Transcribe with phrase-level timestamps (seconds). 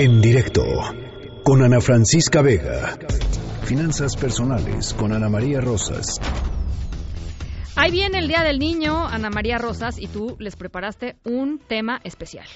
[0.00, 0.62] En directo
[1.42, 2.94] con Ana Francisca Vega.
[3.66, 6.20] Finanzas personales con Ana María Rosas.
[7.76, 11.98] Ahí viene el Día del Niño, Ana María Rosas, y tú les preparaste un tema
[12.04, 12.46] especial.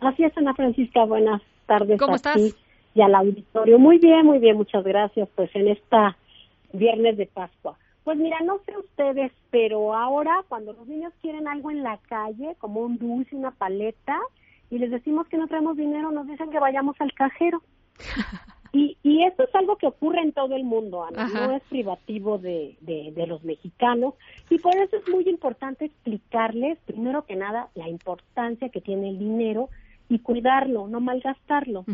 [0.00, 1.06] Así es, Ana Francisca.
[1.06, 1.98] Buenas tardes.
[1.98, 2.36] ¿Cómo a estás?
[2.36, 2.54] ti
[2.92, 3.78] Y al auditorio.
[3.78, 4.58] Muy bien, muy bien.
[4.58, 5.30] Muchas gracias.
[5.34, 6.18] Pues en esta
[6.74, 7.78] viernes de Pascua.
[8.04, 12.56] Pues mira, no sé ustedes, pero ahora cuando los niños quieren algo en la calle,
[12.58, 14.18] como un dulce, una paleta,
[14.72, 17.62] y les decimos que no traemos dinero, nos dicen que vayamos al cajero.
[18.74, 21.46] Y, y esto es algo que ocurre en todo el mundo, Ana, Ajá.
[21.46, 24.14] no es privativo de, de, de los mexicanos.
[24.48, 29.18] Y por eso es muy importante explicarles, primero que nada, la importancia que tiene el
[29.18, 29.68] dinero
[30.08, 31.84] y cuidarlo, no malgastarlo.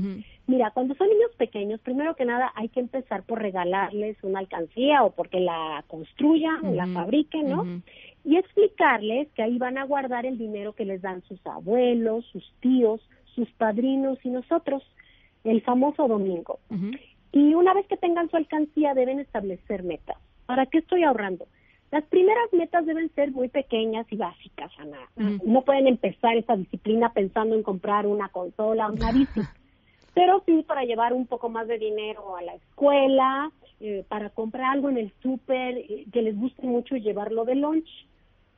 [0.47, 5.03] Mira, cuando son niños pequeños, primero que nada hay que empezar por regalarles una alcancía
[5.05, 7.83] o porque la construyan, o la fabriquen, ¿no?
[8.29, 12.45] Y explicarles que ahí van a guardar el dinero que les dan sus abuelos, sus
[12.61, 13.01] tíos,
[13.35, 14.83] sus padrinos y nosotros,
[15.45, 16.59] el famoso domingo.
[17.33, 20.19] Y una vez que tengan su alcancía deben establecer metas.
[20.45, 21.47] ¿Para qué estoy ahorrando?
[21.91, 24.99] Las primeras metas deben ser muy pequeñas y básicas, Ana.
[25.43, 29.41] No pueden empezar esta disciplina pensando en comprar una consola, una bici.
[30.15, 34.73] Pero sí para llevar un poco más de dinero a la escuela, eh, para comprar
[34.73, 37.89] algo en el súper eh, que les guste mucho y llevarlo de lunch.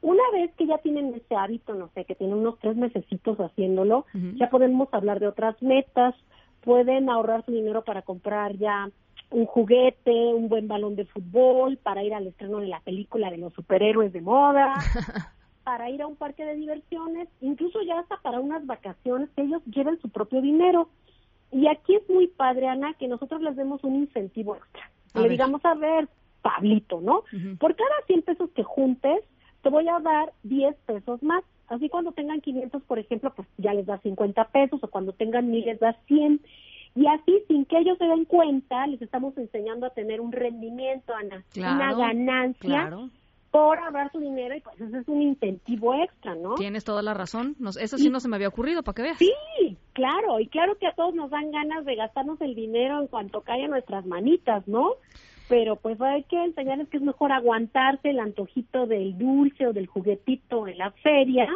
[0.02, 4.06] Una vez que ya tienen ese hábito, no sé, que tienen unos tres mesecitos haciéndolo,
[4.36, 6.14] ya podemos hablar de otras metas.
[6.62, 8.90] Pueden ahorrar su dinero para comprar ya
[9.30, 13.38] un juguete, un buen balón de fútbol, para ir al estreno de la película de
[13.38, 14.74] los superhéroes de moda,
[15.64, 19.62] para ir a un parque de diversiones, incluso ya hasta para unas vacaciones, que ellos
[19.66, 20.88] lleven su propio dinero.
[21.52, 24.90] Y aquí es muy padre, Ana, que nosotros les demos un incentivo extra.
[25.14, 25.30] A Le ver.
[25.32, 26.08] digamos, a ver,
[26.42, 27.24] Pablito, ¿no?
[27.58, 29.22] Por cada 100 pesos que juntes,
[29.62, 31.44] te voy a dar 10 pesos más.
[31.68, 35.50] Así cuando tengan 500, por ejemplo, pues ya les das 50 pesos, o cuando tengan
[35.50, 36.40] 1000 les das 100.
[36.96, 41.14] Y así, sin que ellos se den cuenta, les estamos enseñando a tener un rendimiento,
[41.14, 43.08] Ana, una ganancia Claro,
[43.52, 46.54] por ahorrar su dinero y pues ese es un incentivo extra, ¿no?
[46.56, 47.54] tienes toda la razón.
[47.60, 49.18] Nos- eso sí Y- no se me había ocurrido, para que veas.
[49.18, 53.06] Sí, claro, y claro que a todos nos dan ganas de gastarnos el dinero en
[53.06, 54.94] cuanto cae en nuestras manitas, ¿no?
[55.48, 59.86] Pero pues hay que enseñarles que es mejor aguantarse el antojito del dulce o del
[59.86, 61.48] juguetito en la feria.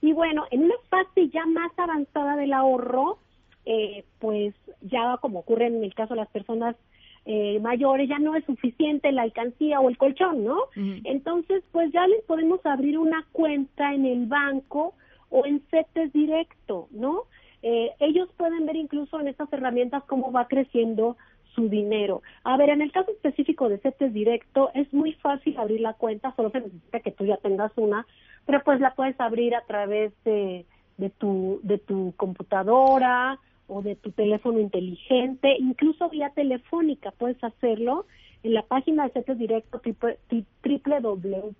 [0.00, 3.18] Y bueno, en una fase ya más avanzada del ahorro,
[3.64, 6.76] eh, pues ya como ocurre en el caso de las personas
[7.24, 10.58] eh, mayores, ya no es suficiente la alcancía o el colchón, ¿no?
[10.76, 14.94] Entonces, pues ya les podemos abrir una cuenta en el banco
[15.30, 17.24] o en CETES directo, ¿no?
[17.68, 21.16] Eh, ellos pueden ver incluso en estas herramientas cómo va creciendo
[21.52, 22.22] su dinero.
[22.44, 26.32] A ver, en el caso específico de CETES directo, es muy fácil abrir la cuenta,
[26.36, 28.06] solo se necesita que tú ya tengas una,
[28.44, 30.64] pero pues la puedes abrir a través de,
[30.96, 38.06] de tu de tu computadora o de tu teléfono inteligente, incluso vía telefónica puedes hacerlo.
[38.46, 40.44] En la página de CETES Directo, triple- tri-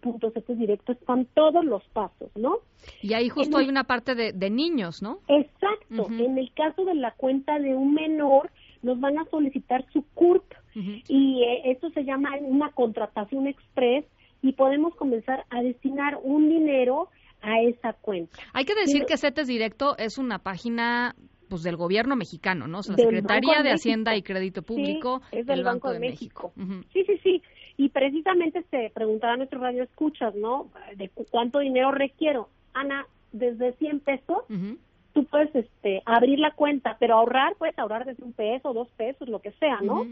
[0.03, 2.59] www.cetesdirecto, están todos los pasos, ¿no?
[3.03, 5.19] Y ahí justo En- hay una parte de, de niños, ¿no?
[5.27, 6.07] Exacto.
[6.11, 8.51] En el caso de la cuenta de un menor,
[8.83, 10.45] nos van a solicitar su CURP
[11.09, 14.05] y eh, esto se llama una contratación express
[14.43, 17.09] y podemos comenzar a destinar un dinero
[17.43, 18.39] a esa cuenta.
[18.53, 21.17] Hay que decir que CETES Directo es una página
[21.49, 22.79] pues del gobierno mexicano, ¿no?
[22.79, 24.23] O sea, la Secretaría de de Hacienda y.
[24.23, 26.53] Crédito Público Sí, es del del Banco de México.
[26.93, 27.43] Sí, sí, sí.
[27.77, 30.71] Y precisamente se preguntará nuestro radio escuchas, ¿no?
[30.97, 32.49] De cu- cuánto dinero requiero.
[32.75, 34.79] Ana, desde 100 pesos Ujú.
[35.13, 39.29] tú puedes este, abrir la cuenta, pero ahorrar, puedes ahorrar desde un peso, dos pesos,
[39.29, 40.07] lo que sea, ¿no?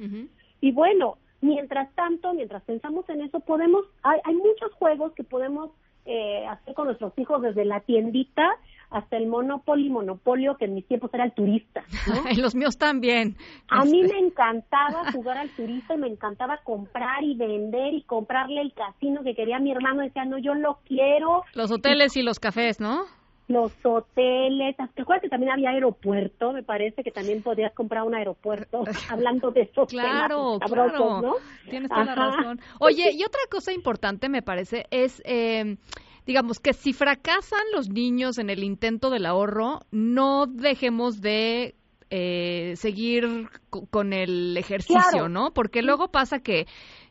[0.60, 5.70] Y bueno, mientras tanto, mientras pensamos en eso, podemos, hay, hay muchos juegos que podemos
[6.06, 8.46] eh, hacer con nuestros hijos desde la tiendita
[8.94, 12.14] hasta el Monopoly, Monopolio, que en mis tiempos era el turista, ¿no?
[12.30, 13.36] Y los míos también.
[13.68, 18.02] A mí Este, me encantaba jugar al turista y me encantaba comprar y vender y
[18.02, 20.02] comprarle el casino que quería mi hermano.
[20.02, 21.42] Decía, no, yo lo quiero.
[21.54, 23.02] Los hoteles y los cafés, ¿no?
[23.48, 24.76] Los hoteles.
[24.94, 26.52] ¿Te acuerdas que también había aeropuerto?
[26.52, 31.20] Me parece que también podías comprar un aeropuerto hablando de esos Claro, sabrosos, claro.
[31.20, 31.34] ¿no?
[31.68, 32.60] Tienes toda la razón.
[32.80, 35.76] Oye, y otra cosa importante me parece es, eh,
[36.26, 41.74] digamos, que si fracasan los niños en el intento del ahorro, no dejemos de
[42.10, 45.28] eh, seguir co- con el ejercicio, Claro.
[45.28, 45.52] ¿no?
[45.52, 46.66] Porque luego pasa que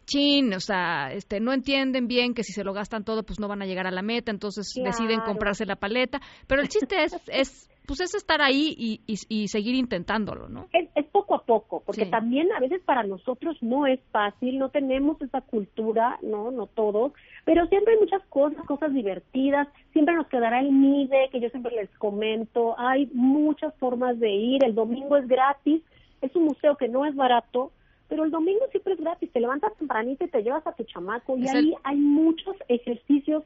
[0.05, 3.47] chin, o sea, este, no entienden bien que si se lo gastan todo, pues no
[3.47, 6.21] van a llegar a la meta, entonces deciden comprarse la paleta.
[6.47, 10.67] Pero el chiste es, es pues es estar ahí y, y, y seguir intentándolo, ¿no?
[10.71, 14.69] Es, es poco a poco, porque también a veces para nosotros no es fácil, no
[14.69, 17.11] tenemos esa cultura, no, no todos,
[17.45, 21.75] pero siempre hay muchas cosas, cosas divertidas, siempre nos quedará el MIDE, que yo siempre
[21.75, 25.81] les comento, hay muchas formas de ir, el domingo es gratis,
[26.21, 27.71] es un museo que no es barato,
[28.07, 31.37] pero el domingo siempre es gratis, te levantas tempranito y te llevas a tu chamaco
[31.37, 33.43] y ahí hay muchos ejercicios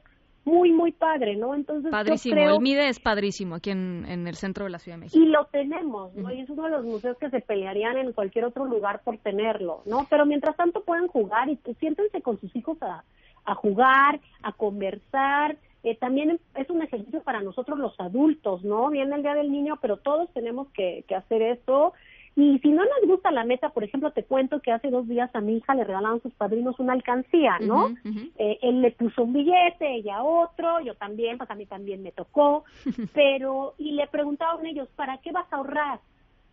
[0.48, 1.54] muy, muy padre, ¿no?
[1.54, 5.04] Entonces, padrísimo, el MIDE es padrísimo aquí en, en, el centro de la Ciudad de
[5.04, 5.22] México.
[5.22, 6.32] Y lo tenemos, ¿no?
[6.32, 9.82] Y es uno de los museos que se pelearían en cualquier otro lugar por tenerlo,
[9.84, 10.06] ¿no?
[10.08, 13.04] Pero mientras tanto pueden jugar y pues, siéntense con sus hijos a,
[13.44, 15.56] a jugar, a conversar.
[15.84, 18.88] Eh, también es un ejercicio para nosotros los adultos, ¿no?
[18.90, 21.92] Viene el Día del Niño, pero todos tenemos que, que hacer esto
[22.40, 25.28] y si no nos gusta la meta, por ejemplo, te cuento que hace dos días
[25.34, 27.88] a mi hija le regalaron sus padrinos una alcancía, ¿no?
[28.36, 32.12] Eh, él le puso un billete, ella otro, yo también, pues a mí también me
[32.12, 32.62] tocó,
[33.12, 35.98] pero, y le preguntaban ellos, ¿para qué vas a ahorrar?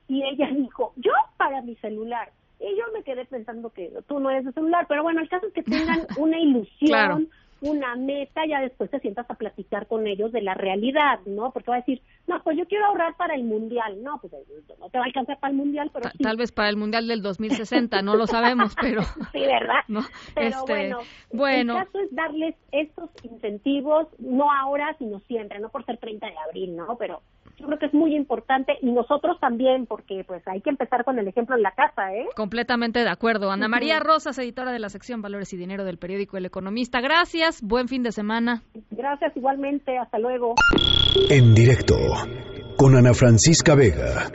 [0.07, 2.31] Y ella dijo, yo para mi celular.
[2.59, 5.45] Y yo me quedé pensando que tú no eres de celular, pero bueno, el caso
[5.45, 7.29] es que tengan una ilusión,
[7.61, 11.51] una meta, ya después te sientas a platicar con ellos de la realidad, ¿no?
[11.51, 14.43] Porque va a decir, no, pues yo quiero ahorrar para el mundial, no, pues eh,
[14.79, 16.17] no te va a alcanzar para el mundial, pero sí.
[16.17, 19.03] Tal vez para el mundial del 2060, no lo sabemos, pero...
[19.31, 19.83] sí, ¿verdad?
[20.35, 20.99] Pero este, bueno,
[21.31, 26.27] bueno, el caso es darles estos incentivos, no ahora, sino siempre, no por ser 30
[26.27, 26.97] de abril, ¿no?
[26.97, 27.21] Pero
[27.57, 31.19] yo creo que es muy importante y nosotros también, porque pues hay que empezar con
[31.19, 32.27] el ejemplo en la casa, ¿eh?
[32.35, 33.51] Completamente de acuerdo.
[33.51, 37.01] Ana María Rosas, editora de la sección Valores y Dinero del periódico El Economista.
[37.01, 38.61] Gracias, buen fin de semana.
[38.91, 40.55] Gracias igualmente, hasta luego.
[41.29, 41.95] En directo,
[42.77, 44.29] con Ana Francisca Vega.